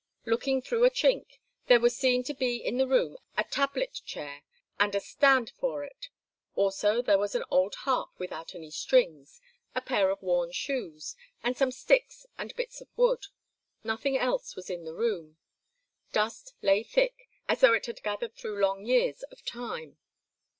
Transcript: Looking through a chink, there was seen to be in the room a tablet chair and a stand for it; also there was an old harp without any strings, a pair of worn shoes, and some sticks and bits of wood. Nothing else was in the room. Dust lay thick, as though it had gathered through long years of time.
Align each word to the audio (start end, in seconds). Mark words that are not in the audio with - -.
Looking 0.25 0.63
through 0.63 0.83
a 0.83 0.89
chink, 0.89 1.37
there 1.67 1.79
was 1.79 1.95
seen 1.95 2.23
to 2.23 2.33
be 2.33 2.55
in 2.57 2.79
the 2.79 2.87
room 2.87 3.17
a 3.37 3.43
tablet 3.43 4.01
chair 4.03 4.41
and 4.79 4.95
a 4.95 4.99
stand 4.99 5.51
for 5.59 5.83
it; 5.83 6.09
also 6.55 7.03
there 7.03 7.19
was 7.19 7.35
an 7.35 7.43
old 7.51 7.75
harp 7.75 8.09
without 8.17 8.55
any 8.55 8.71
strings, 8.71 9.39
a 9.75 9.79
pair 9.81 10.09
of 10.09 10.23
worn 10.23 10.53
shoes, 10.53 11.15
and 11.43 11.55
some 11.55 11.69
sticks 11.71 12.25
and 12.35 12.55
bits 12.55 12.81
of 12.81 12.87
wood. 12.97 13.27
Nothing 13.83 14.17
else 14.17 14.55
was 14.55 14.71
in 14.71 14.85
the 14.85 14.95
room. 14.95 15.37
Dust 16.11 16.55
lay 16.63 16.81
thick, 16.81 17.29
as 17.47 17.59
though 17.61 17.73
it 17.73 17.85
had 17.85 18.01
gathered 18.01 18.33
through 18.33 18.59
long 18.59 18.83
years 18.83 19.21
of 19.29 19.45
time. 19.45 19.99